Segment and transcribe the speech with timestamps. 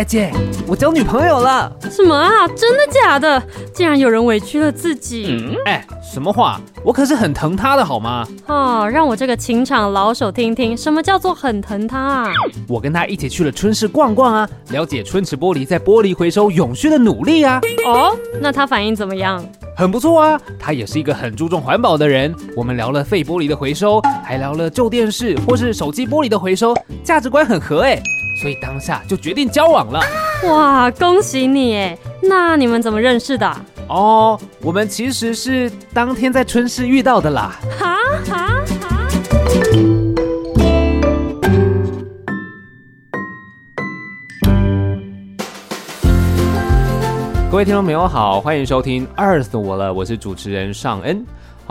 [0.00, 0.32] 哎姐，
[0.66, 1.70] 我交女朋友了。
[1.90, 2.48] 什么啊？
[2.56, 3.42] 真的假的？
[3.70, 5.54] 竟然有人委屈了自己？
[5.66, 6.58] 哎、嗯，什么话？
[6.82, 8.26] 我可是很疼她的好吗？
[8.46, 12.32] 哦，让我这个情场老手听听，什么叫做很疼她啊？
[12.66, 17.60] 我跟她一起去了春市逛逛啊，了解春池玻璃在玻璃回收永续的努力啊。
[17.86, 19.44] 哦，那她反应怎么样？
[19.76, 22.34] 很不错啊，他也是一个很注重环保的人。
[22.56, 28.00] 我们聊了废玻璃的回收，还聊了旧电视或是手机玻璃的回收，价值观很合哎。
[28.40, 30.00] 所以当下就决定交往了。
[30.44, 31.98] 哇，恭喜你哎！
[32.22, 33.54] 那你们怎么认识的？
[33.86, 37.60] 哦，我们其实是当天在春市遇到的啦。
[37.78, 39.06] 哈哈哈！
[47.50, 51.22] 各位听众朋友好，欢迎收听《二死我了》，我是主持人尚恩。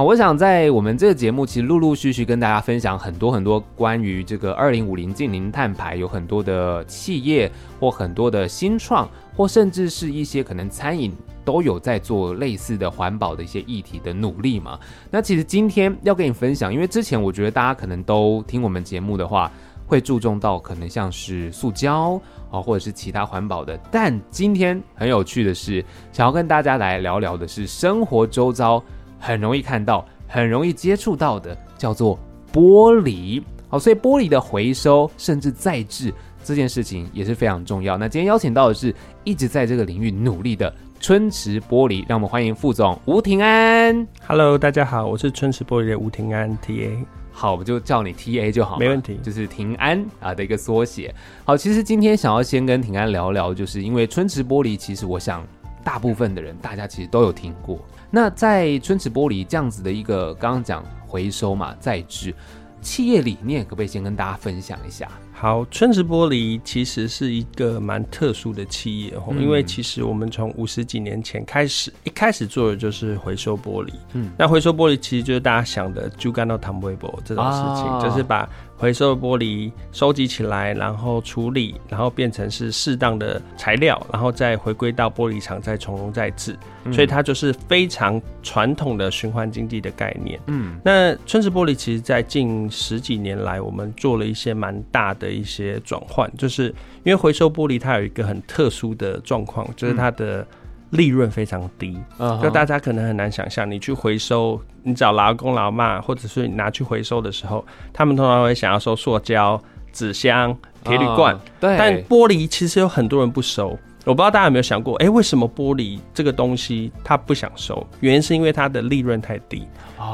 [0.02, 7.52] 我想在我们这个节目，其实陆陆续续跟大家分享很多很多关于这个二零五零净零碳排，有很多的企业
[7.82, 14.80] 或很多的新创，或甚至是一些可能餐饮都有在做类似的环保的一些议题的努力嘛。
[15.11, 19.52] 那其实今天要跟你分享，因为之前我觉得大家可能都听我们节目的话，
[19.86, 22.17] 会注重到可能像是塑胶
[22.49, 23.77] 啊，或者是其他环保的。
[23.92, 25.83] 但今天很有趣的是，
[26.14, 28.82] 想要跟大家来聊聊的是生活周遭。
[29.19, 32.17] 很容易看到，很容易接触到的叫做
[32.53, 36.13] 玻璃，好，所以玻璃的回收甚至再制
[36.43, 37.97] 这件事情也是非常重要。
[37.97, 44.08] 那今天邀请到的是一直在这个领域努力的春池玻璃，让我们欢迎副总吴庭安。
[44.25, 47.05] Hello，大家好，我是春池玻璃的吴庭安 TA。
[47.31, 51.13] 好，我就叫你 TA 就好，没问题，就是庭安啊的一个缩写。
[51.45, 55.45] 好，其实今天想要先跟庭安聊聊，就是因为春池玻璃，其实我想
[55.81, 57.79] 大部分的人大家其实都有听过。
[58.11, 62.33] 那在春池玻璃这样子的一个刚刚讲回收嘛，再制
[62.81, 65.09] 企业理念，可不可以先跟大家分享一下？
[65.33, 73.92] 好，春池玻璃其实是一个蛮特殊的企业哦，嗯、因为其实我们从五十几年前开始，一开始做的就是回收玻璃。
[74.14, 86.57] 嗯，那回收玻璃其实就是大家想的就干到糖微波这种事情，啊、就是把回收的玻璃收集起来，然后处理，然后变成是适当的材料，然后再回归到玻璃厂再重用再制。
[86.85, 90.39] 嗯、所以它就是非常传统的循环经济的概念。
[90.47, 95.29] 嗯，那春池玻璃其实在近十几年来，我们做了一些蛮大的。
[95.29, 96.67] 一些转换，就是
[97.03, 100.45] 因为回收玻璃它有一个很特殊的状况，就是它的
[100.92, 101.98] 利润非常低。
[102.17, 109.61] 嗯，就大家可能很难想象，你去回收，你找劳工老妈，或者是你拿去回收的时候，他们通常会想要收塑胶、
[109.92, 111.38] 纸箱、铁铝罐。
[111.60, 113.77] 对，但玻璃其实有很多人不收。
[114.05, 117.86] 我不知道大家有没有想过，哎、欸，为什么玻璃这个东西他不想收？
[118.00, 119.67] 原因是因为它的利润太低。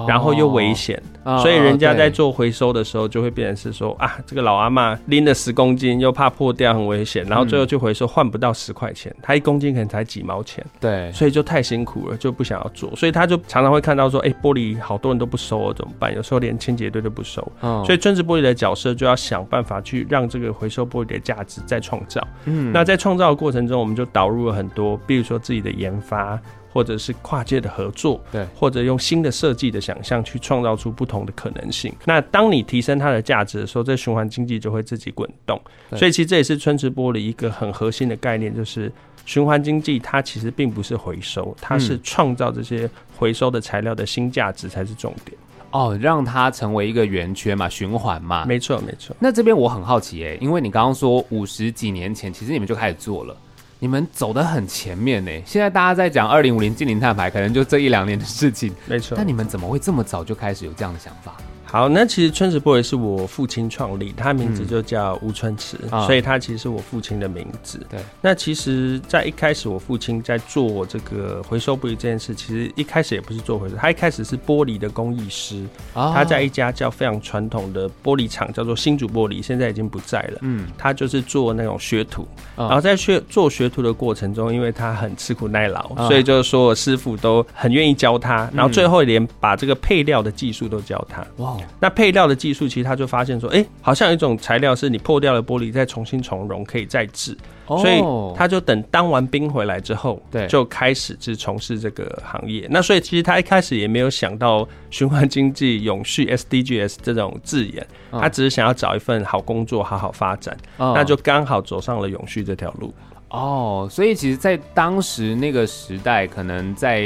[0.07, 16.15] 然后又危险，哦、所以人家在做回收的时候就会变成是说、哦、啊，这个老阿嬷拎了十公斤，又怕破掉，很危险，然后最后去回收换不到十块钱，他一公斤可能才几毛钱，对，所以就太辛苦了，就不想要做，所以他就常常会看到说，哎，玻璃好多人都不收了，怎么办？
[16.15, 22.21] 有时候连清洁队都不收，哦、所以专职玻璃的角色就要想办法去让这个回收玻璃的价值再创造。
[22.45, 26.39] 嗯，那在创造的过程中，我们就导入了很多，比如说自己的研发。
[26.75, 31.95] 或者是跨界的合作，对，或者用新的设计的想象去创造出不同的可能性。
[32.03, 35.57] 那当你提升它的价值的时候，这循环经济就会自己滚动。
[35.95, 38.91] 所以其实这也是春池玻璃一个很核心的概念，就是
[39.25, 45.37] 循环经济它其实并不是回收，它是创造这些回收的材料的新价值才是重点。
[45.71, 48.43] 哦，让它成为一个圆圈嘛，循环嘛。
[48.45, 49.15] 没错，没错。
[49.17, 53.33] 那这边我很好奇哎，因为你刚刚说五十几年前，其实你们就开始做了。
[53.79, 55.31] 你们走得很前面呢。
[55.45, 58.73] 现在大家在讲二零五零近零碳排，可能就这一两年的事情。
[58.87, 59.15] 没错。
[59.17, 61.35] 但你们怎么会这么早就开始有这样的想法？
[61.65, 67.85] 好，那其实春池 boy 是我父亲创立，他名字就叫吴春池，嗯、所以他其实是我父亲的名字。
[67.89, 80.39] 对，那其实，在一开始，我父亲在做这个回收玻璃这件事，其实一开始也不是做回收，他一开始是玻璃的工艺师，哦、他在一家叫非常传统的玻璃厂，叫做新竹玻璃，现在已经不在了。
[80.43, 82.21] 嗯，他就是做那种学徒，
[82.55, 91.25] 哦、然后在学做学徒的过程中，因为他很吃苦耐劳，哦、所以就是说师傅都很愿意教他，然后最后连把这个配料的技术都教他。
[91.37, 91.54] 哇。
[91.79, 97.37] 那配料的技术，其实他就发现说，哎、欸，好像有一种材料是你破掉了玻璃，再重新重熔可以再制，
[97.67, 98.01] 哦、所以
[98.37, 102.67] 他就等当完兵回来之后，对，就开始去从事这个行业。
[102.69, 112.93] 那所以其实他一开始也没有想到循环经济、永续 SDGs 这种字眼，哦、他只是想要找一份好工作，好好发展，哦、那就刚好走上了永续这条路。
[113.29, 117.01] 哦，所以其实，在当时那个时代，可能在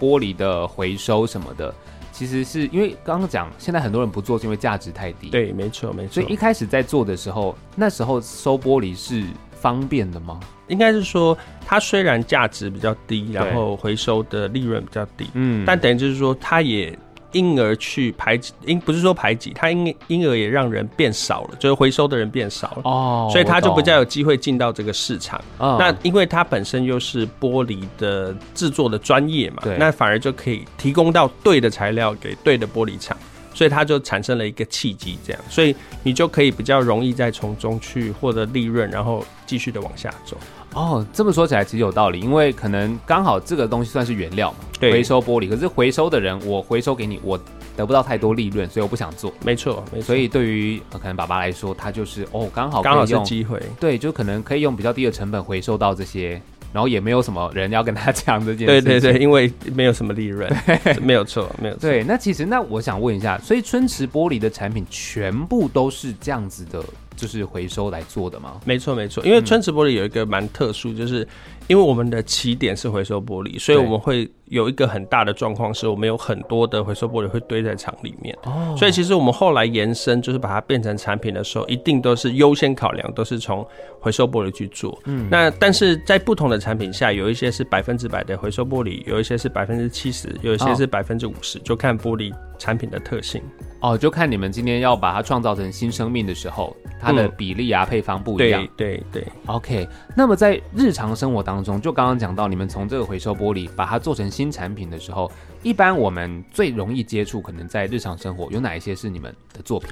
[0.00, 1.72] 玻璃的回收什么的。
[2.18, 5.30] 其实是因为刚刚讲，现在很多人不做，是因为价值太低。
[5.30, 6.14] 对，没错，没错。
[6.14, 9.22] 所以一开始在做的时候，那时候收玻璃是
[9.52, 10.40] 方便的吗？
[10.66, 16.98] 应该是说，它虽然价值比较低，然后回收的利润比较低，嗯，但等于就是说，它也。
[17.32, 25.38] 因而去排挤，因不是说排挤，它因因而也让人变少了，就是回收的人变少了哦，所以它就比较有机会进到这个市场。
[25.58, 33.16] 哦、那因为它本身又是玻璃的制作的专业嘛，对那反而就可以提供到对的材料给对的玻璃厂，
[33.52, 40.36] 所以它就产生了一个契机，这样，所以你就可以比较容易再从中去获得利润，然后继续的往下走。
[40.78, 45.48] 哦，这么说起来其实有道理，因为可能刚好这个东西算是原料嘛，对，回收玻璃。
[45.48, 47.36] 可是回收的人，我回收给你，我
[47.76, 49.32] 得不到太多利润，所以我不想做。
[49.44, 50.06] 没错，没错。
[50.06, 56.40] 所以对于可能爸爸来说，他就是哦，刚好刚好是机会，对，就可能可以用比较低的成本回收到这些，
[56.72, 58.80] 然后也没有什么人要跟他讲这件事。
[58.80, 60.48] 对对对，因为没有什么利润，
[61.02, 61.80] 没有错，没有错。
[61.80, 66.80] 对，那其实那我想问一下，所以春池玻璃的产品全部都是这样子的。
[67.18, 68.60] 就是回收来做的吗？
[68.64, 69.22] 没错，没错。
[69.26, 71.26] 因为春池玻璃有一个蛮特殊，就是
[71.68, 78.36] 因为我们的起点是回收玻璃，所以我们会有一个很大的状况，是我们有很多的回收玻璃会堆在厂里面。
[78.44, 83.66] 哦，所以其实我们后来延伸，就是把它变成产品的时候，一定都是优先考量，都是从
[84.00, 84.98] 回收玻璃去做。
[85.04, 93.42] 嗯，那但是在不同的产品下，有一些是百分之百的回收玻璃，有一些是百分之七十，有一些是百分之五十，就看玻璃产品的特性。
[93.80, 98.66] 哦，就看你们今天要把它创造成新生命的时候，它的比例啊、嗯、配方不一样。
[98.76, 99.32] 对对对。
[99.46, 99.86] OK，
[100.16, 105.30] 那么在日常生活当中，就刚刚讲到，你们从这个回收玻璃把它做成新产品的时候，
[105.62, 109.90] 一般我们最容易接触，可能在日常生活有哪一些是你们的作品？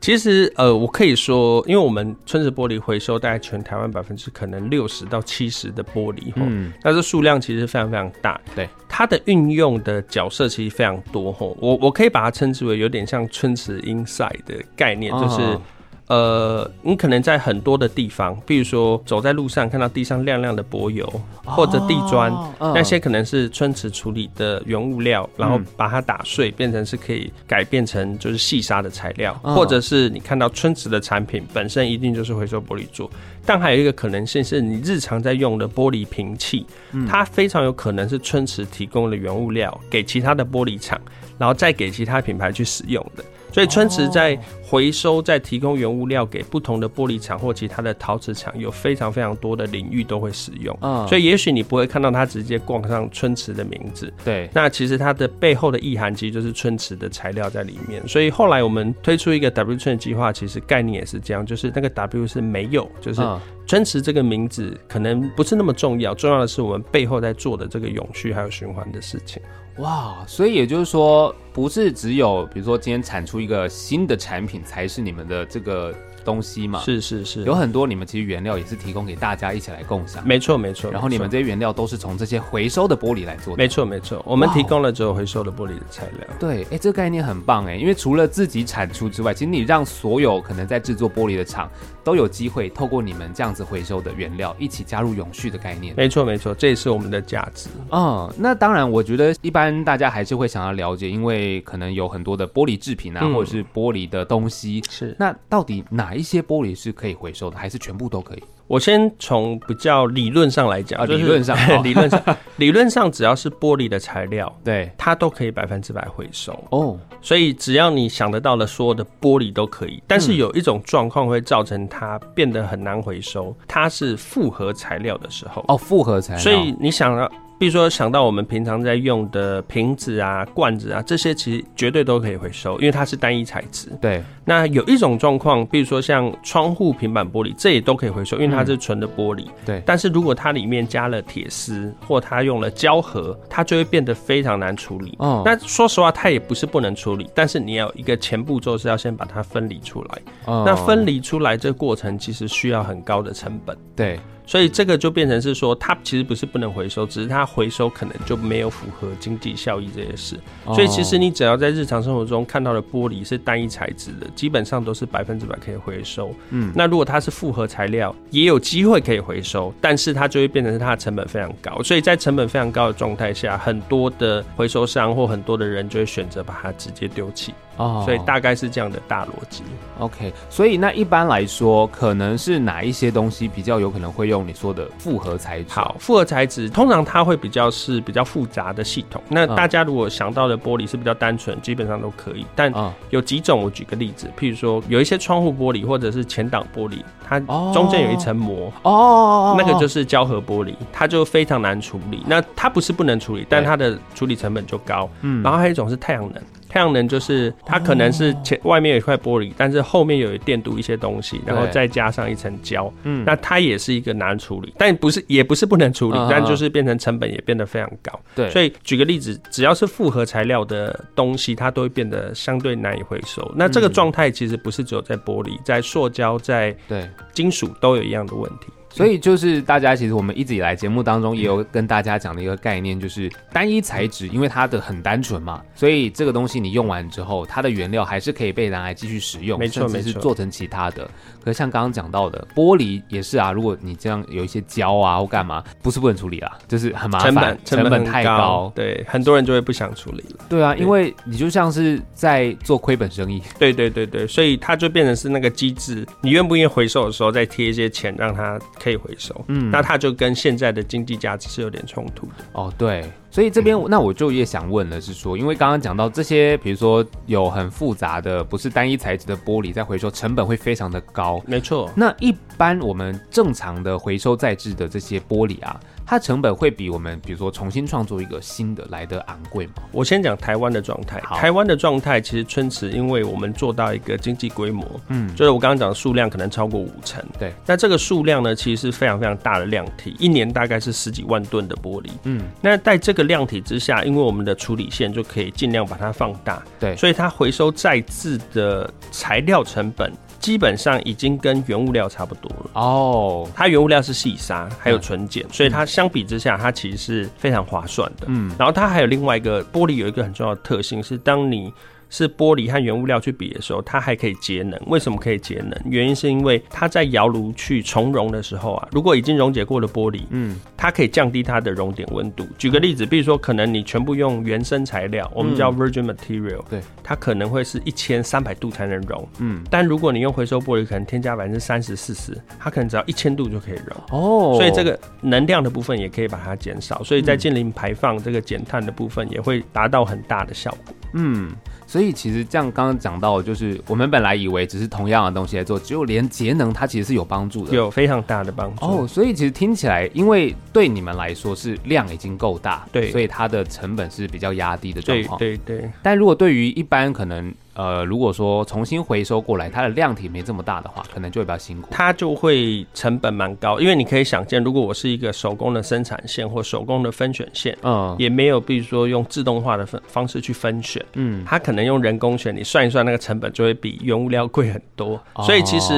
[0.00, 15.40] 其实，呃，我可以说，因为我们春池玻璃回收大概全台湾百分之可能六十到七十的玻璃，嗯，但是数量其实非常非常大，对，它的运用的角色其实非常多，吼，我我可以把它称之为有点像春池 inside 的概念，就是。
[15.40, 15.60] 哦
[16.06, 21.10] 呃，你可能在很多的地方，比如说走在路上看到地上亮亮的柏油，
[21.44, 33.10] 或者地砖，哦、那些可能是春池处理的原物料，嗯、然后把它打碎，变成是可以改变成就是细沙的材料，哦、或者是你看到春池的产品本身一定就是回收玻璃做，
[33.46, 41.00] 但还有一个可能性是你日常在用的玻璃瓶器，嗯、它非常有可能是春池提供的原物料给其他的玻璃厂，
[41.38, 43.24] 然后再给其他品牌去使用的。
[43.54, 50.76] 所以春池在回收、在提供原物料给不同的玻璃厂或其他的陶瓷厂，有非常非常多的领域都会使用。
[50.80, 54.12] 嗯，所以也许你不会看到它直接挂上春池的名字。
[54.24, 58.02] 对，那其实它的背后的意涵其实就是春池的材料在里面。
[58.08, 63.22] 所以后来我们推出一个 W 春计划，其实概念也是这样，就是那个 W 是没有，就是
[63.68, 69.40] 春池这个名字可能不是那么重要，重要的是我们背后在做的这个永续还有循环的事情。
[69.78, 75.94] 哇，所以也就是说，不是只有比如说今天产出一个新的产品才是你们的这个。
[76.24, 80.26] 东西嘛，是是是，有很多你们其实原料也是提供给大家一起来共享。
[80.26, 83.62] 没错没错，然后你们这些原料都是从这些回收的玻璃来做的。
[83.62, 86.26] 没错没错，我们提供了只有回收的玻璃的材料。
[86.40, 91.70] 对，哎、欸，这个概念很棒哎，因为除了自己产出之外，其实你让所有可能在制作玻璃的厂
[92.02, 95.94] 都有机会透过你们这样子回收的原料一起加入永续的概念。
[95.96, 97.68] 没错没错，这也是我们的价值。
[97.90, 104.82] 嗯，那当然，我觉得一般大家还是会想要了解，因为可能有很多的玻璃制品啊，嗯、或者是玻璃的东西。
[104.88, 106.94] 是，那到底哪一些玻璃是？
[106.94, 108.42] 可以回收的，还是全部都可以？
[108.66, 112.22] 我先从比较理论上来讲，理论上， 理论上，
[112.56, 116.98] 理论上只要是玻璃的材料，对，它都可以百分之百回收哦。
[117.20, 125.64] 所以只要你想得到的所有的玻璃都可以，但是有一种状况会造成它变得很难回收，它是复合材料的时候。
[125.68, 126.42] 哦，复合材料。
[126.42, 127.30] 所以你想要。
[127.58, 133.88] 比如说想到我们平常在用的瓶子啊、罐子啊，这些其实绝对都可以回收，因为它是单一材质。
[134.00, 134.22] 对。
[134.44, 139.46] 那有一种状况，比如说像窗户、平板玻璃，这也都可以回收，因为它是纯的玻璃。
[139.64, 139.82] 对。
[139.86, 145.14] 但是如果它里面加了铁丝，或它用了胶合，它就会变得非常难处理。
[145.18, 145.42] 哦。
[145.44, 150.22] 那说实话，它也不是不能处理，但是你要一个前步骤是要先把它分离出来。
[150.44, 150.64] 哦。
[150.66, 153.76] 那分离出来这个过程其实需要很高的成本。
[153.96, 154.18] 对。
[154.46, 160.38] 所以这个就变成是说，它其实不是不能回收，只是它回收可能就没有符合经济效益这些事。
[160.66, 166.34] 所以其实你只要在日常生活中看到的玻璃是单一材质的，基本上都是百分之百可以回收。
[166.50, 171.82] 嗯，那如果它是复合材料，也有机会可以回收，但是它就会变成是它的成本非常高。
[171.82, 177.54] 所以在成本非常高的状态下，很多的回收商或很多的人就会选择把它直接丢弃。
[177.76, 179.64] 哦，所以大概是这样的大逻辑。
[179.98, 185.70] OK，所以那一般来说，可能是哪一些东西比较有可能会用你说的复合材质？
[185.70, 189.22] 好，复合材质通常它会比较是比较复杂的系统。
[189.28, 192.44] 那大家如果想到的玻璃是比较单纯，基本上都可以。
[192.54, 192.72] 但
[193.10, 197.38] 有几种，我举个例子，譬如说有一些窗户玻璃或者是前挡玻璃，它
[197.72, 202.22] 中间有一层膜哦，那个就是胶合玻璃，它就非常难处理。
[202.26, 205.08] 那它不是不能处理，但它的处理成本就高。
[205.20, 206.42] 嗯，然后还有一种是太阳能。
[206.74, 218.18] 太阳能就是它可能是前外面有一块玻璃，但是后面有电镀一些东西，然后再加上一层胶，嗯，那它也是一个难处理，但不是也不是不能处理，但就是变成成本也变得非常高。
[218.34, 223.48] 对，所以举个例子，只要是复合材料的东西，它都会变得相对难以回收。
[223.54, 228.66] 那这个状态其实不是只有在玻璃，在塑胶、在对金属都有一样的问题。
[228.94, 241.10] 所以就是大家其实我们一直以来节目当中也有跟大家讲的一个概念，就是单一材质，因为它的很单纯嘛，所以这个东西你用完之后，它的原料还是可以被拿来继续使用，没错，甚至是做成其他的。
[241.44, 250.44] 可是像刚刚讲到的玻璃也是啊，如果你这样有一些胶啊或干嘛，不是不能处理啊，就是很麻烦，成本成本太高，对，很多人就会不想处理了。
[250.48, 253.42] 对啊，因为你就像是在做亏本生意。
[253.58, 259.34] 对对对对，所以它就变成是那个机制，你愿不愿意回收的时候再贴一些钱让它可以回收。
[259.48, 259.70] 嗯。
[259.70, 271.90] 那它就跟现在的经济价值是有点冲突的哦，对，所以这边那我就也想问的是说，因为刚刚讲到这些，比如说有很复杂的不是单一材质的玻璃，在回收成本会非常的高，没错。
[271.96, 275.80] 那一般我们正常的回收再制的这些玻璃啊。
[276.06, 279.74] 它成本会比我们比如说重新创作一个新的来得昂贵吗？
[279.92, 281.20] 我先讲台湾的状态。
[281.20, 287.24] 台湾的状态其实春池，因为我们做到一个经济规模，嗯，就是我刚刚讲的数量可能超过五成。
[287.38, 292.10] 对，那这个数量呢，其实是非常非常大的量体，一年大概是十几万吨的玻璃。
[292.24, 296.62] 嗯，那在这个量体之下，因为我们的处理线就可以尽量把它放大。
[296.78, 300.12] 对，所以它回收再制的材料成本。
[300.44, 303.48] 基本上已经跟原物料差不多了哦。
[303.54, 308.26] 它原物料是细砂，还有纯碱，所以它相比之下，它其实是非常划算的。
[308.28, 311.72] 嗯，然后它还有另外一个玻璃有一个很重要的特性是，当你
[312.08, 314.80] 是玻璃和原物料去比的时候，它还可以节能。
[314.86, 315.72] 为什么可以节能？
[315.84, 322.46] 原因是因为它在窑炉去重熔的时候啊，如果已经溶解过的玻璃，嗯，它可以降低它的熔点温度。
[322.58, 333.96] 举个例子，比如说可能你全部用原生材料，我们叫 virgin material，对，它可能会是一千三百度才能熔，嗯，但如果你用回收玻璃，可能添加百分之三十、四十，它可能只要一千度就可以熔。
[334.10, 340.94] 哦，所以这个能量的部分也可以把它减少，所以在近零排放这个减碳的部分也会达到很大的效果。
[341.14, 341.50] 嗯。
[341.86, 348.84] 所以其实这样刚刚讲到，就是我们本来以为只是同样的东西来做，只有连节能它其实是有帮助的，有非常大的帮助。
[348.84, 355.38] 哦，所以其实听起来，因为对你们来说是量已经够大，对，所以它的成本是比较压低的状况。
[355.38, 355.90] 对对对。
[356.02, 357.54] 但如果对于一般可能。
[357.74, 361.88] 呃，如果说重新回收过来，它的量体没这么大的话，可能就会比较辛苦。
[361.90, 375.20] 它就会成本蛮高，因为你可以想见，如果我是一个手工的生产线或手工的分选线，嗯，也没有，比如说用自动化的分方式去分选，嗯，它可能用人工选，你算一算那个成本就会比原物料贵很多。
[375.42, 375.92] 所以其实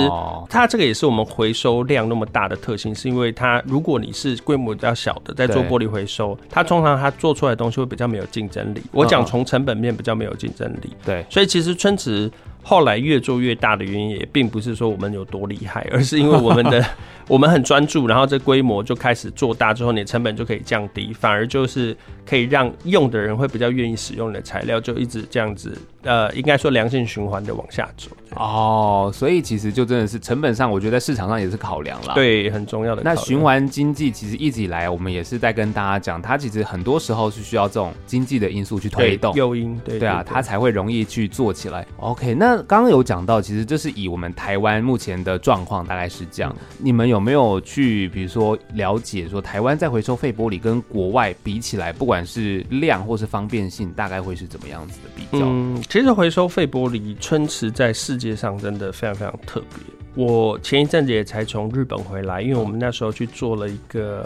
[0.49, 8.80] 它这个也是我们回收量那么大的特性，是因为它如果你是规模比较小的在做玻璃回收，它通常它做出来的东西会比较没有竞争力。
[8.92, 11.66] 我讲从成本面比较没有竞争力，对，所以其实。
[11.67, 12.31] 其实春池
[12.69, 16.85] 后来越做越大的原因，也并不是说我们有多厉害，而是因为我们的
[17.29, 21.97] 我们很专注，然后这规模就开始做大之后，你的成本就可以降低，反而就是
[22.29, 28.09] 可以让用的人会比较愿意使用你的材料，就一直这样子，呃，应该说良性循环的往下走。
[28.35, 33.03] 哦，所以其实就真的是成本上，我觉得在市场上也是考量了，对，很重要的。
[33.05, 41.87] 那循环经济其实一直以来，我们也是在跟大家讲，它其实很多时候是需要这种经济的因素去推动诱因，对对啊，它才会容易去做起来。
[41.99, 42.56] OK，那。
[42.65, 46.55] 刚刚有讲到，其实就是以我们台湾目前的状况大概是这样。
[46.79, 55.45] 你们有没有去，比如说了解说台湾在回收废玻璃跟国外比起来，不管是量或是方便性，大概会是怎么样子的比较？
[55.45, 59.96] 嗯，其实回收废玻璃，春池在世界上真的非常非常特别。
[60.17, 64.25] 我前一阵子也才从日本回来，因为我们那时候去做了一个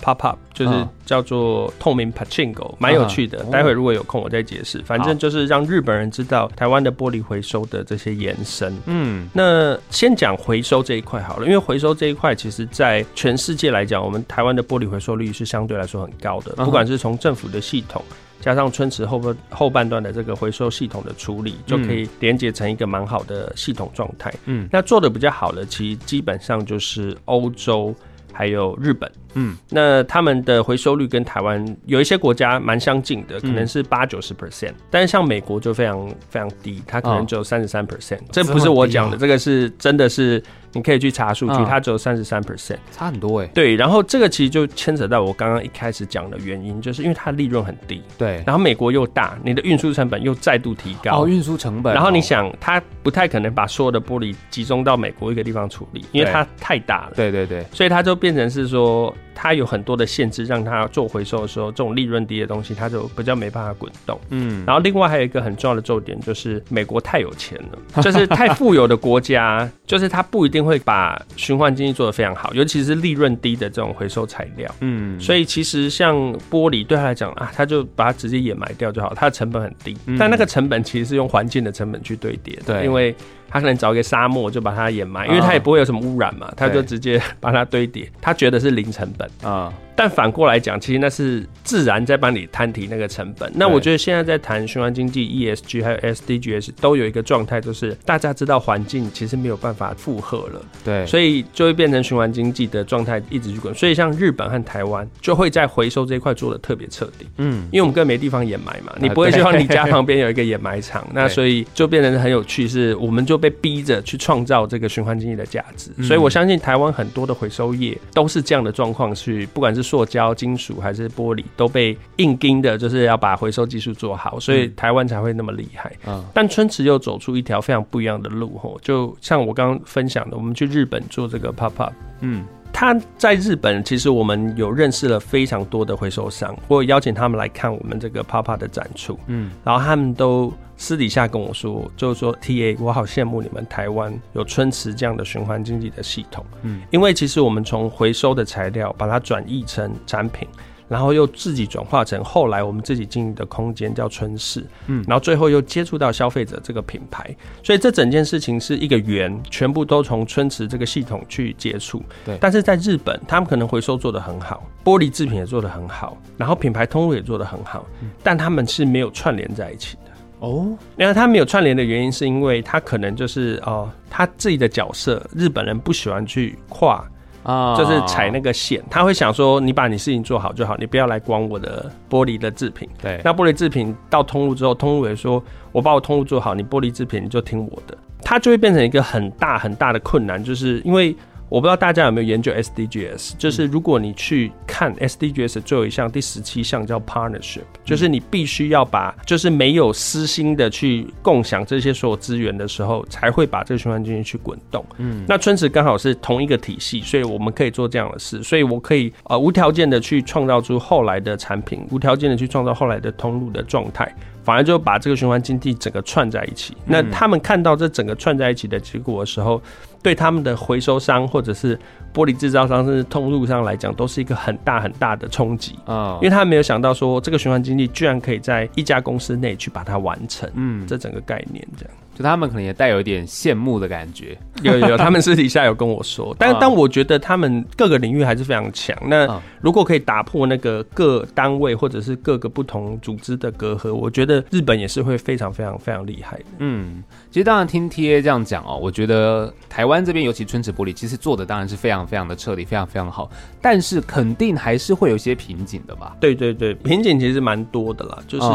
[0.00, 3.42] pop up，就是叫做透明 Pachinko，蛮有趣的。
[3.44, 4.80] 待会如果有空我再解释。
[4.86, 8.72] 反正就是让日本人知道台湾的玻璃回收的这些延伸。
[8.86, 18.00] 嗯，那先讲回收这一块好了，因为回收这一块其实在全世界来讲，我们台湾的玻璃回收率是相对来说很高的，不管是从政府的系统。
[18.40, 24.32] 加上春池后半后半段的这个回收系统的处理，就可以连接成一个蛮好的系统状态。
[24.44, 27.94] 嗯，那做的比较好的，其实基本上就是欧洲
[28.32, 29.10] 还有日本。
[29.34, 38.20] 嗯，那他们的回收率跟台湾有一些国家蛮相近的，可能是八九十 percent，但是像美国就非常非常低，它可能只有三十三 percent。
[38.30, 40.42] 这不是我讲的，这个是真的是。
[40.74, 43.46] 你可以去查数据，它只有三十三 percent，差很多哎。
[43.48, 48.02] 对，然后这个其实就牵扯到我刚刚一开始讲的原因，就是因为它利润很低。
[48.18, 51.22] 对，然后美国又大，你的运输成本又再度提高。
[51.22, 51.94] 哦，运输成本。
[51.94, 57.12] 然后你想，它不太可能把所有的玻璃集中到美国一个地方处理，因为它太大了。
[57.14, 57.64] 对对对。
[57.72, 64.18] 所以它就变成是说，它有很多的限制，让它做回收的时候，这种利润低的东西，它就比较没办法滚动。
[64.30, 64.64] 嗯。
[64.66, 71.20] 然后另外还有一个很重要的重点，就是美国太有钱了，就是太富有的国家，就是它不一定会把。
[71.36, 76.16] 循环经济做得非常好，尤其是利润低的这种回收材料，嗯，所以其实像
[76.50, 83.14] 玻璃对他来讲啊，他就把它直接掩埋掉就好，它的成本很低，嗯、但那个成本其实是用环境的成本去堆叠的，对，因为。
[83.54, 89.72] 他可能找一个沙漠就把它掩埋，因为他也不会有什么污染嘛，他就直接把它堆叠，他觉得是零成本啊。
[89.96, 93.48] 但反过来讲，其实那是自然在帮你摊提那个成本。
[93.54, 103.72] 那我觉得现在在谈循环经济、ESG 还有 SDGs 都有一个状态，就是大家知道环境其实没有办法负荷了，对，所以就会变成循环经济的状态一直去滚。
[103.72, 113.43] 所以像日本和台湾就会在回收这一块做的特别彻底，嗯，因为我们根本没地方掩埋嘛，你不会希望你家旁边有一个掩埋场，那 所以就变成很有趣，是我们就。
[113.44, 125.92] 被逼着去创造这个循环经济的价值，所以我相信台湾很多的回收业都是这样的状况，去不管是塑胶、金属还是玻璃，都被硬盯的，就是要把回收技术做好，所以台湾才会那么厉害。
[126.06, 132.46] 嗯，但春池又走出一条非常不一样的路，吼，就像我刚刚分享的，我们去日本做这个 pop up，嗯。
[132.76, 140.52] 他在日本，其实我们有认识了非常多的回收商，我有邀请他们来看我们这个 Papa 的展出，嗯，然后他们都
[140.84, 150.46] 私底下跟我说，就是说 TA，我好羡慕你们台湾有春池这样的循环经济的系统，嗯，因为其实我们从回收的材料把它转译成产品。
[150.86, 162.02] 然后又自己转化成后来我们自己经营的空间叫春市，嗯，然后最后又接触到消费者这个品牌，所以这整件事情是一个圆，全部都从春池这个系统去接触。
[162.26, 167.86] 对，但是在日本，他们可能回收做得很好，玻璃制品也做得很好，然后品牌通路也做得很好，
[168.22, 170.03] 但他们是没有串联在一起的。
[170.40, 177.04] 哦，因为他没有串联的原因，是因为他可能就是哦，他自己的角色，日本人不喜欢去跨。
[177.44, 182.88] 啊，就是踩那个线，他会想说，你把你事情做好就好，你不要来管我的玻璃的制品。
[183.02, 191.14] 对，那玻璃制品到通路之后，通路也说，我把我通路做好，你玻璃制品你就听我的，它就会变成一个很大很大的困难，就是因为。
[191.48, 204.84] 我不知道大家有没有研究 SDGs，就是如果你去看 SDGs 最后一项第十七项叫 partnership，就是你必须要把就是没有私心的去共享这些所有资源的时候，才会把这个循环经济去滚动。
[204.98, 214.12] 嗯，那春池刚好是同一个体系，所以我们可以做这样的事，所以我可以呃无条件的去创造出后来的产品，无条件的去创造后来的通路的状态。
[214.42, 216.76] 反而就把这个循环经济整个串在一起。
[216.84, 219.58] 那他们看到这整个串在一起的结果的时候，
[220.04, 221.76] 对他们的回收商或者是
[222.12, 226.18] 玻璃制造商甚至通路上来讲，都是一个很大很大的冲击啊！
[226.20, 230.46] 因为他没有想到说，这个循环经济居然可以在一家公司内去把它完成。
[230.54, 234.38] 嗯，这整个概念这样，就他们可能也带有一点羡慕的感觉。
[234.62, 238.96] 有有， 他们私底下有跟我说，但但我觉得他们各个领域还是非常强。
[239.06, 246.44] 那如果可以打破那个各单位或者是各个不同组织的隔阂，我觉得日本也是会非常非常非常厉害的。
[246.58, 253.28] 嗯，其实当然听 TA 这样讲哦，我觉得台湾这边尤其春池玻璃，其实做的当然是非常非常的彻底，非常非常好。
[253.60, 256.16] 但是肯定还是会有一些瓶颈的吧？
[256.20, 258.18] 对对对，瓶颈其实蛮多的啦。
[258.28, 258.46] 就是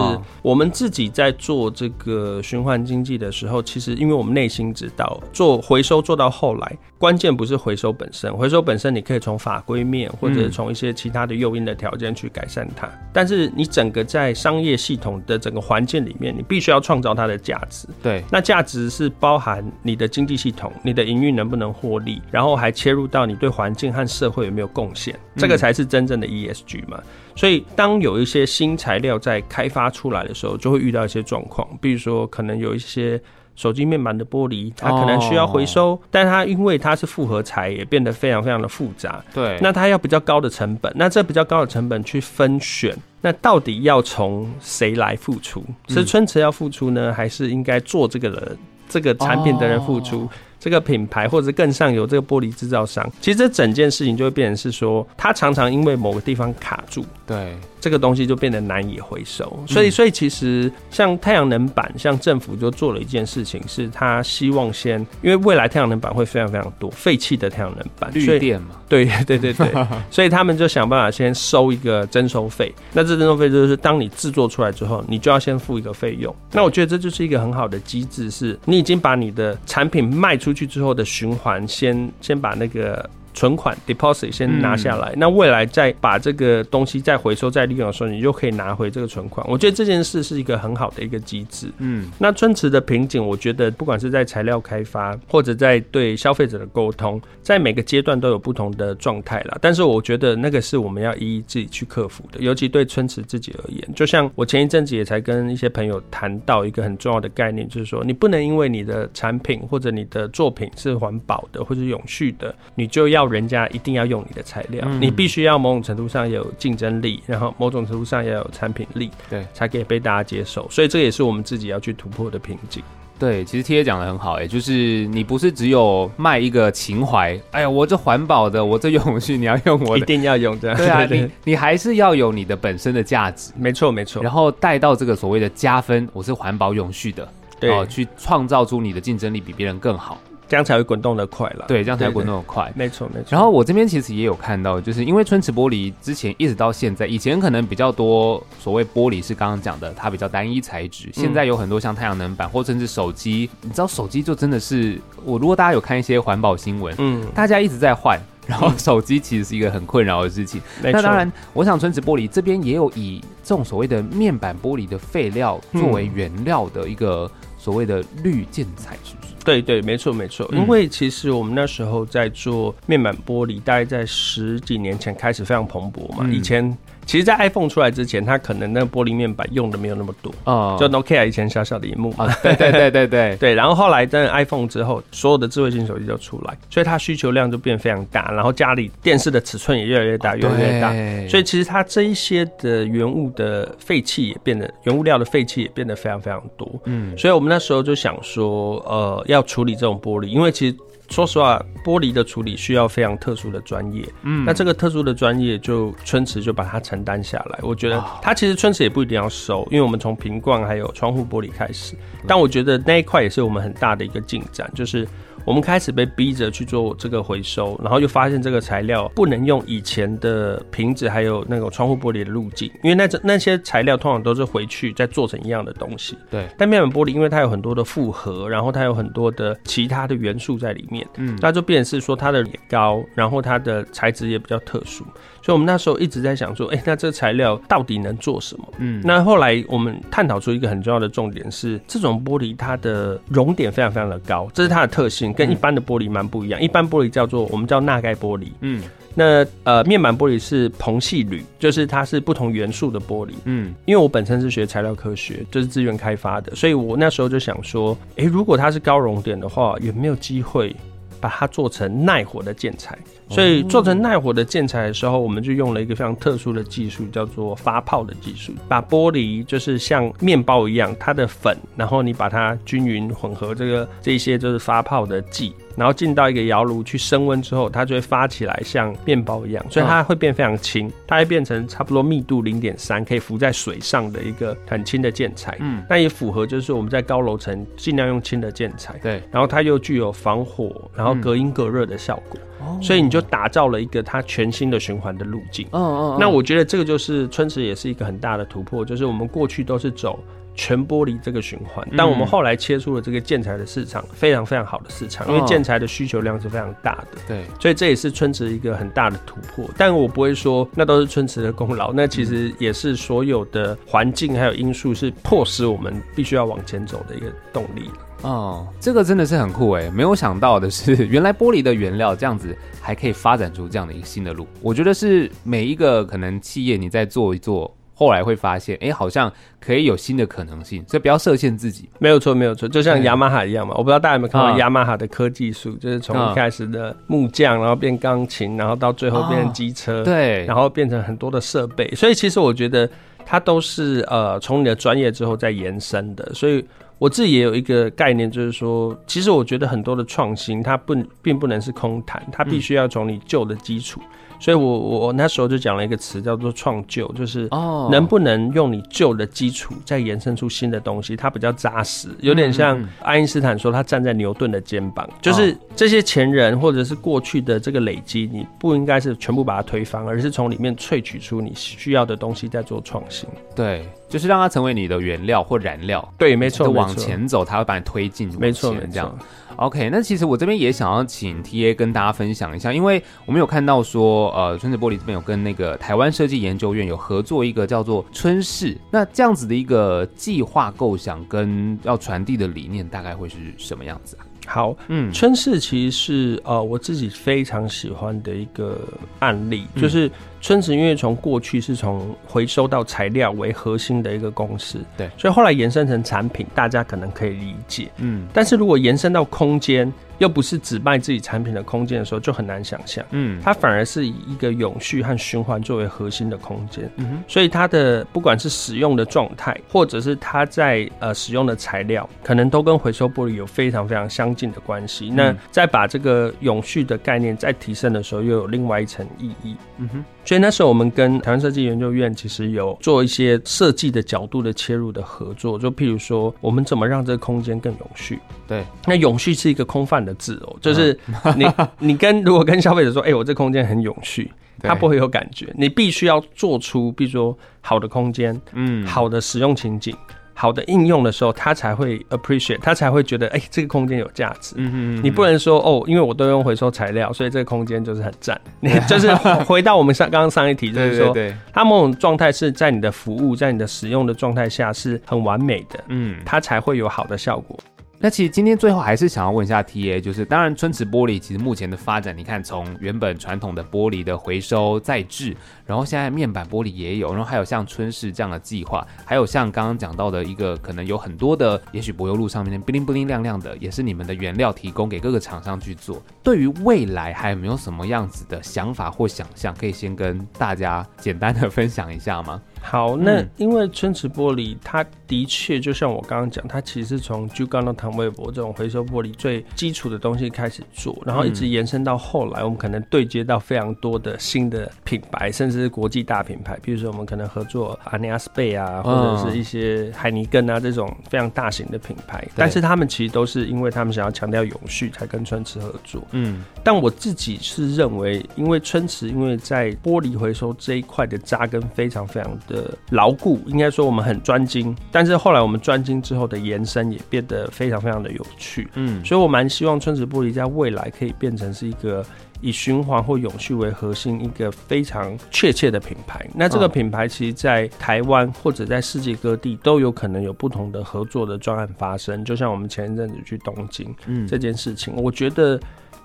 [0.41, 12.87] 我们自己在做这个循环经济的时候，其实因为我们内心知道做回收做到后来，关键不是回收本身，回收本身你可以从法规面或者从一些其他的诱因的条件去改善它。
[12.87, 17.87] 嗯、但是你整个在商业系统的整个环境里面，你必须要创造它的价值。
[18.03, 27.01] 对，那价值是包含你的经济系统、你的营运能不能获利，然后还切入到你对环境和社会有没有贡献，这个才是真正的 ESG 嘛。
[27.35, 33.21] 所以当有一些新材料在开发出来的时候，就会遇到一些状况，比如说可能有一些。
[33.59, 39.21] 手机面板的玻璃，它可能需要回收，哦、但它因为它是复合材，也变得非常非常的复杂。
[39.33, 45.61] 对，那它要比较高的成本，那这比较高的成本去分选，那到底要从谁来付出？
[45.89, 50.21] 是春池要付出呢，还是应该做这个人这个产品的人付出？
[50.21, 59.63] 哦这个品牌或者更上游这个玻璃制造商，其实这整件事情就会变成是说，它常常因为某个地方卡住，对，这个东西就变得难以回收。
[59.67, 69.67] 所以，所以其实像太阳能板，像政府就做了一件事情，是他希望先，因为未来太阳能板会非常非常多废弃的太阳能板，绿电嘛，对对对对，
[70.11, 72.73] 所以他们就想办法先收一个征收费。
[72.91, 76.35] 那这征收费就是当你制作出来之后，你就要先付一个费用。
[76.51, 80.49] 那我觉得这就是一个很好的机制，是你已经把你的产品卖出。
[80.49, 83.07] 出去之后的循环，先先把那个。
[83.33, 89.45] 存款 deposit 先拿下来，嗯、那未来再把这个东西再回收再利用的时候，你就可以拿回这个存款。
[89.49, 91.67] 我觉得这件事是一个很好的一个机制。
[91.77, 99.57] 嗯，那春池的瓶颈，我觉得不管是在材料开发，或者在对消费者的沟通，在每个阶段都有不同的状态啦。
[99.61, 103.87] 但是我觉得那个是我们要一一自己去克服的，尤其对春池自己而言。
[103.95, 113.18] 就像我前一阵子也才跟一些朋友谈到一个很重要的概念，就是说你不能因为你的产品或者你的作品是环保的或者永续的，你就要。
[113.25, 120.67] 人家一定要用你的材料，嗯、你必须要某种程度上有竞争力，然后某种程度上要有产品力，对，才可以被大家接受。
[120.69, 122.83] 所以这也是我们自己要去突破的瓶颈。
[123.17, 137.27] 对，其实 TA 讲的很好，哎，就是你不是只有卖一个情怀，哎呀，我这环保的，我这永续，你要用我的，一定要用这样，对啊，你你还是要有你的本身的价值，没错没错，然后带到这个所谓的加分，我是环保永续的，
[137.59, 140.17] 对，哦，去创造出你的竞争力比别人更好。
[140.49, 143.27] 这样才会滚动的快了，对，这样才会滚动的快，没错没错。
[143.29, 160.59] 然后我这边其实也有看到，就是因为春池玻璃之前一直到现在，以前可能比较多所谓玻璃是刚刚讲的，它比较单一材质，现在有很多像太阳能板或甚至手机，你知道手机就真的是我如果大家有看一些环保新闻，嗯，大家一直在换，然后手机其实是一个很困扰的事情。
[160.81, 169.13] 嗯、那当然，我想春池玻璃这边也有以这种所谓的面板玻璃的废料作为原料的一个所谓的绿建材质。
[169.43, 176.77] 对对，没错没错，因为其实我们那时候在做面板玻璃，大概在十几年前开始非常蓬勃嘛，以前。
[177.09, 183.55] 其实，在 iPhone 出来之前，它可能那个玻璃面板用的没有那么多哦，就 Nokia 以前小小的萤幕啊，对对对对对 对。
[183.55, 190.91] 然后后来在 iPhone 之后，所有的智慧型手机就出来，所以它需求量就变非常大，然后家里电视的尺寸也越来越大，越来越大。
[191.27, 196.71] 所以其实它这一些的原物的废弃也变得，原物料的废弃也变得非常非常多。
[196.85, 200.77] 嗯，所以我们那时候就想说，呃，要处理这种玻璃，因为其实。
[201.09, 204.07] 说实话，玻璃的处理需要非常特殊的专业。
[204.23, 207.59] 嗯，那这个特殊的专业，就春池就把它承担下来。
[207.61, 211.95] 我觉得它其实春池也不一定要收，因为我们从瓶罐还有窗户玻璃开始。
[212.27, 215.07] 但我觉得那一块也是我们很大的一个进展，就是。
[215.49, 226.15] 我们开始被逼着去做这个回收，然后又发现这个材料不能用以前的瓶子还有那种窗户玻璃的路径，因为那那些材料通常都是回去再做成一样的东西。
[226.29, 235.03] 对，但面板玻璃因为它有很多的复合，然后它有很多的其他的元素在里面，嗯，那就变成是说它的也高，然后它的材质也比较特殊。
[235.49, 238.67] 所以，我们那时候一直在想说，哎、欸，那这材料到底能做什么？
[238.77, 246.61] 嗯，那后来我们探讨出一个很重要的重点是，这种玻璃它的熔点非常非常的高，这是它的特性，跟一般的玻璃蛮不一样。
[246.61, 248.83] 一般玻璃叫做我们叫钠钙玻璃，嗯，
[249.15, 260.75] 那呃面板玻璃是硼系铝，就是它是不同元素的玻璃，嗯，因为我本身是学材料科学，就是资源开发的，所以我那时候就想说，诶、欸，如果它是高熔点的话，有没有机会
[261.19, 262.95] 把它做成耐火的建材？
[263.29, 268.51] 所以做成耐火的建材的时候，我们就用了一个非常特殊的技术，叫做发泡的技术。
[268.67, 285.55] 把玻璃就是像面包一样，它的粉，然后你把它均匀混合这个这些就是发泡的剂，然后进到一个窑炉去升温之后，它就会发起来像面包一样，所以它会变非常轻，它会变成差不多密度零点三，可以浮在水上的一个很轻的建材。
[285.59, 288.97] 嗯，那也符合就是我们在高楼层尽量用轻的建材。
[289.03, 292.39] 对，然后它又具有防火，然后隔音隔热的效果。
[292.41, 292.48] 嗯，
[292.81, 295.67] 所以你就打造了一个它全新的循环的路径。
[295.71, 296.17] 哦哦。
[296.19, 300.19] 那我觉得这个就是春池也是一个很大的突破，就是我们过去都是走。
[300.55, 307.21] 全玻璃这个循环，但我们后来切出了这个建材的市场，非常非常好的市场，因为建材的需求量是非常大的。
[307.25, 309.63] 对，所以这也是春池一个很大的突破。
[309.77, 317.89] 但我不会说那都是春池的功劳，那其实也是所有的环境还有因素是迫使我们必须要往前走的一个动力。
[318.21, 319.89] 哦，这个真的是很酷诶！
[319.91, 324.47] 没有想到的是， 原来玻璃的原料这样子还可以发展出这样的一个新的路。
[324.61, 327.73] 我觉得是每一个可能企业你在做一做。
[327.93, 329.29] 后来会发现，哎，好像
[329.59, 331.89] 可以有新的可能性，所以不要设限自己。
[331.99, 333.73] 没有错，没有错，就像雅马哈一样嘛。
[333.77, 341.93] 我不知道大家有没有看过雅马哈的科技树，就是从一开始的木匠，然后变钢琴，然后到最后变成机车，对，然后变成很多的设备。
[341.93, 342.89] 所以其实我觉得
[343.25, 346.33] 它都是呃从你的专业之后再延伸的。
[346.33, 346.65] 所以
[346.99, 354.01] 我自己也有一个概念，就是说，其实我觉得很多的创新它不并不能是空谈，它必须要从你旧的基础。
[354.41, 373.27] 所以我，我我那时候就讲了一个词，叫做创旧，就是哦，能不能用你旧的基础再延伸出新的东西，它比较扎实，有点像爱因斯坦说他站在牛顿的肩膀，就是这些前人或者是过去的这个累积，你不应该是全部把它推翻，而是从里面萃取出你需要的东西，再做创新。
[373.53, 376.13] 对，就是让它成为你的原料或燃料。
[376.17, 379.17] 对，没错，往前走，它会把你推进，没错，这样。
[379.55, 394.23] OK，那其实我这边也想要请 TA 跟大家分享一下，因为我们有看到说，呃，春子玻璃这边有跟那个台湾设计研究院有合作一个叫做春市，那这样子的一个计划构想跟要传递的理念，大概会是什么样子啊？
[394.47, 398.79] 好，嗯，春市其实是呃我自己非常喜欢的一个
[399.19, 400.09] 案例，嗯、就是
[400.41, 409.91] 春子因为从过去是从回收到材料为核心的一个公司，对，所以后来延伸成产品，大家可能可以理解，嗯，但是如果延伸到空间。
[410.19, 413.03] 又不是只卖自己产品的空间的时候，就很难想象。
[413.11, 416.89] 嗯，它反而是以一个永续和循环作为核心的空间。
[416.97, 425.09] 嗯哼，所以它的不管是使用的状态，或者是它在呃使用的材料，可能都跟回收玻璃有非常非常相近的关系。
[425.09, 429.55] 嗯、那再把这个永续的概念再提升的时候，又有另外一层意义。
[429.77, 430.05] 嗯哼。
[430.25, 438.19] 所以那时候我们跟台湾设计研究院其实有做一些设计的角度的切入的合作，就譬如说我们怎么让这个空间更永续？
[438.47, 440.97] 对，那永续是一个空泛的字哦，就是
[441.35, 441.45] 你
[441.79, 445.53] 你跟如果跟消费者说，哎、欸，我这空间很永续，他不会有感觉。
[445.57, 449.95] 你必须要做出，比如说好的空间，嗯，好的使用情景。
[450.33, 454.55] 好的应用的时候，他才会 appreciate，他才会觉得，哎、欸，这个空间有价值。
[454.55, 458.39] 嗯嗯，你不能说哦，因为我都用回收材料，所以这个空间就是很赞。
[458.61, 461.13] 你就是回到我们上刚刚上一题，就是说，
[461.51, 467.59] 它某种状态是在你的服务，在你的使用的状态下是很完美的，嗯，它才会有好的效果。
[468.01, 475.35] 那其实今天最后还是想要问一下 TA，就是当然春池玻璃其实目前的发展，你看从原本传统的玻璃的回收再制，
[475.69, 486.01] 然后现在面板玻璃也有，然后还有像春市这样的计划，还有像刚刚讲到的一个可能有很多的，也许柏油路上面布灵布灵亮亮的，也是你们的原料提供给各个厂商去做。
[486.23, 492.41] 对于未来还有没有什么样子的想法或想象，可以先跟大家简单的分享一下吗？
[492.61, 516.01] 好，那因为春池玻璃，它的确就像我刚刚讲，它其实是从就刚到唐微博这种回收玻璃最基础的东西开始做，然后一直延伸到后来，我们可能对接到非常多的新的品牌，甚至是国际大品牌，比如说我们可能合作阿尼亚斯贝啊，或者是一些海尼根啊这种非常大型的品牌，但是他们其实都是因为他们想要强调永续，才跟春池合作。
[516.11, 532.05] 嗯，但我自己是认为，因为春池因为在玻璃回收这一块的扎根非常非常的牢固，应该说我们很专精，但是后来我们专精之后的延伸也变得非常非常的有趣，嗯，所以我蛮希望春池玻璃在未来可以变成是一个
[532.41, 536.25] 以循环或永续为核心，一个非常确切的品牌。
[536.33, 545.59] 那这个品牌其实，在台湾或者在世界各地都有可能有不同的合作的专案发生，就像我们前一阵子去东京，嗯，这件事情，我觉得。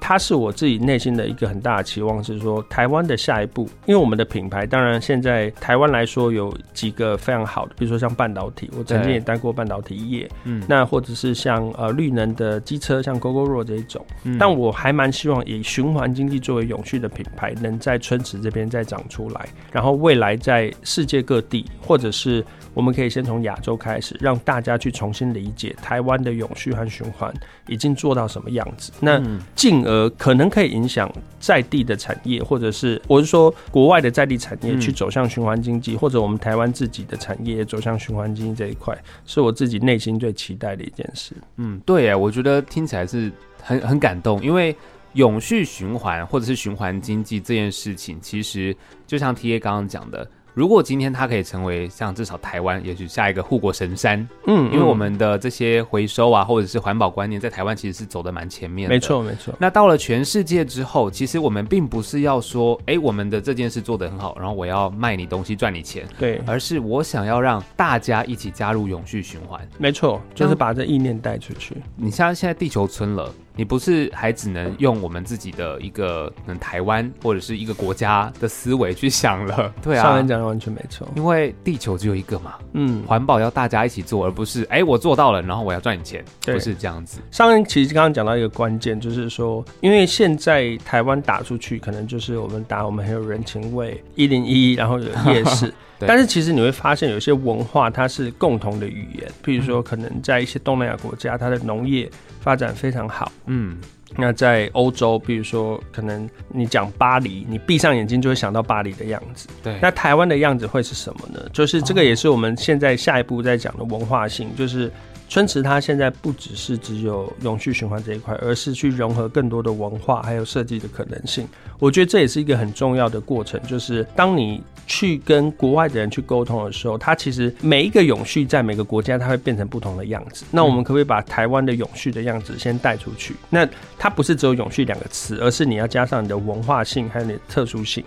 [0.07, 27.33] 它是我自己内心的一个很大的期望，是说台湾的下一步，因为我们的品牌，当然现在台湾来说有几个非常好的，比如说像半导体，我曾经也待过半导体业，嗯，那或者是像呃绿能的机车，像 Gogoro 这一种，嗯，但我还蛮希望以循环经济作为永续的品牌，能在春池这边再长出来，然后未来在世界各地，或者是我们可以先从亚洲开始，让大家去重新理解台湾的永续和循环
[27.69, 28.93] 已经做到什么样子。
[29.01, 29.23] 那
[29.55, 41.33] 进而可能可以影响在地的产业，或者是我是说国外的在地产业去走向循环经济，或者我们台湾自己的产业走向循环经济这一块，是我自己内心最期待的一件事。
[41.57, 43.33] 嗯，对哎，我觉得听起来是
[43.63, 44.77] 很很感动，因为。
[45.15, 50.29] 永续循环或者是循环经济这件事情，其实就像 TA 刚刚讲的。
[50.55, 58.95] 如果今天它可以成为像至少台湾，也许下一个护国神山，嗯，嗯，因为我们的这些回收啊，或者是环保观念，在台湾其实是走的蛮前面的。
[58.95, 59.53] 没错，没错。
[59.59, 69.61] 那到了全世界之后，其实我们并不是要说，哎，我们的这件事做得很好，然后我要卖你东西赚你钱，对，而是我想要让大家一起加入永续循环。
[69.77, 71.75] 没错，就是把这意念带出去。
[71.97, 73.35] 你像现在地球村了。
[73.57, 79.73] 你不是还只能用我们自己的一个可能台湾或者是一个国家的思维去想了？
[79.83, 82.55] 对啊，上面讲的完全没错，因为地球只有一个嘛。
[82.73, 87.21] 嗯，环保要大家一起做，而不是哎、欸、我做到了，然后我要赚你钱，不是这样子。
[87.31, 95.73] 上面其实刚刚讲到一个关键，就是说，因为现在台湾打出去，可能就是我们打我们很有人情味，一零一，然后有夜市。
[96.07, 102.11] 但是其实你会发现，有些文化它是共同的语言，譬如说，可能在一些东南亚国家，它的农业
[102.45, 103.33] 发展非常好。
[103.47, 103.79] 嗯，
[104.17, 109.49] 那在欧洲，比如说，可能你讲巴黎，你闭上眼睛就会想到巴黎的样子。
[109.63, 111.41] 对，那台湾的样子会是什么呢？
[111.55, 114.93] 就是这个也是我们现在下一步在讲的文化性，就是。
[115.35, 121.45] 春池它现在不只是只有永续循环这一块，而是去融合更多的文化还有设计的可能性。
[121.81, 130.45] 我觉得这也是一个很重要的过程，就是当你去跟国外的人去沟通的时候，它其实每一个永续在每个国家它会变成不同的样子。
[130.53, 133.35] 那我们可不可以把台湾的永续的样子先带出去？
[133.51, 133.69] 那
[133.99, 138.05] 它不是只有永续两个词，而是你要加上你的文化性还有你的特殊性，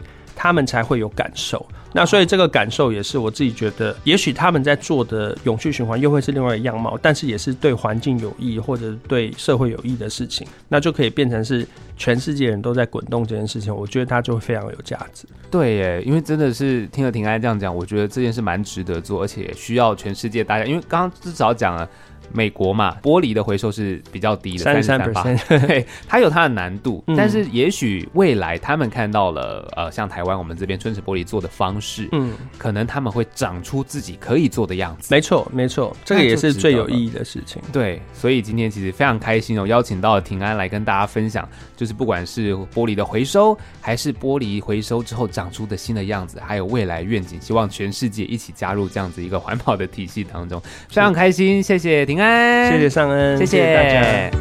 [0.47, 1.65] 他们才会有感受。
[1.91, 15.27] 那所以这个感受也是我自己觉得，也许他们在做的永续循环又会是另外一样貌，但是也是对环境有益或者对社会有益的事情，那就可以变成是全世界人都在滚动这件事情，我觉得它就会非常有价值。
[15.51, 21.89] 对耶，因为真的是听了庭安这样讲，我觉得这件事蛮值得做，而且需要全世界大家，因为刚刚至少讲了。
[22.31, 35.13] 美国嘛，玻璃的回收是比较低的，三十三 percent， 对，它有它的难度，嗯、但是也许未来他们看到了，呃，像台湾我们这边春池玻璃做的方式，嗯，可能他们会长出自己可以做的样子。
[35.13, 37.61] 没错，没错，这个也是最有意义的事情。
[37.71, 54.31] 对，所以今天其实非常开心哦，邀请到了庭安来跟大家分享，就是不管是玻璃的回收，还是玻璃回收之后长出的新的样子，还有未来愿景，希望全世界一起加入这样子一个环保的体系当中，非常开心，谢谢谢谢尚恩，谢谢，谢谢大家。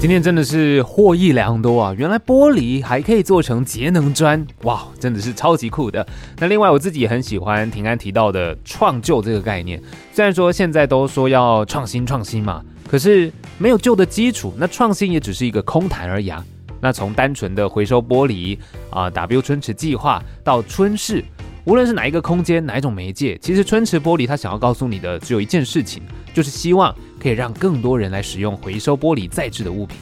[0.00, 1.94] 今天真的是获益良多啊！
[1.98, 6.06] 原来玻璃还可以做成节能砖，哇，真的是超级酷的。
[6.38, 9.78] 那另外我自己也很喜欢平安提到的创旧这个概念。
[10.14, 16.42] 虽然说现在都说要创新创新嘛，可是没有旧的基础，那创新也只是一个空谈而已啊。
[16.80, 18.58] 那从单纯的回收玻璃
[18.90, 21.24] 啊、，W 春池计划到春市，
[21.64, 29.96] 无论是哪一个空间，哪一种媒介，其实春池玻璃它想要告诉你的只有一件事情，就是希望可以让更多人来使用回收玻璃再制的物品。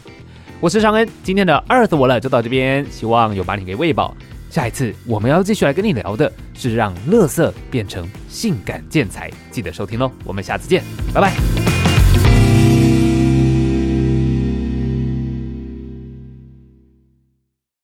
[0.60, 4.16] 我是尚恩，今天的 Earth 我了就到这边，希望有把你给喂饱。
[4.48, 11.75] 下一次我们要继续来跟你聊的是让垃圾变成性感建材，记得收听喽，我们下次见，拜拜。